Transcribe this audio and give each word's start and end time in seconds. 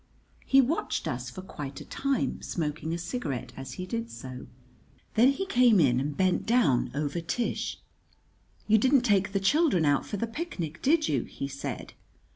He 0.47 0.61
watched 0.61 1.07
us 1.07 1.29
for 1.29 1.43
quite 1.43 1.79
a 1.79 1.85
time, 1.85 2.41
smoking 2.41 2.91
a 2.91 2.97
cigarette 2.97 3.53
as 3.55 3.73
he 3.73 3.85
did 3.85 4.09
so. 4.09 4.47
Then 5.13 5.27
he 5.31 5.45
came 5.45 5.79
in 5.79 5.99
and 5.99 6.17
bent 6.17 6.47
down 6.47 6.89
over 6.95 7.21
Tish. 7.21 7.77
"You 8.65 8.79
didn't 8.79 9.01
take 9.01 9.31
the 9.31 9.39
children 9.39 9.85
out 9.85 10.07
for 10.07 10.17
the 10.17 10.25
picnic, 10.25 10.81
did 10.81 11.07
you?" 11.07 11.25
he 11.25 11.47
said. 11.47 11.93